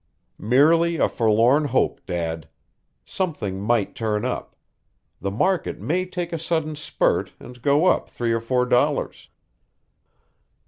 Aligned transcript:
"Merely 0.39 0.97
a 0.97 1.07
forlorn 1.07 1.65
hope, 1.65 2.03
Dad. 2.07 2.49
Something 3.05 3.59
might 3.61 3.93
turn 3.93 4.25
up. 4.25 4.55
The 5.19 5.29
market 5.29 5.79
may 5.79 6.07
take 6.07 6.33
a 6.33 6.39
sudden 6.39 6.75
spurt 6.75 7.33
and 7.39 7.61
go 7.61 7.85
up 7.85 8.09
three 8.09 8.31
or 8.31 8.41
four 8.41 8.65
dollars." 8.65 9.29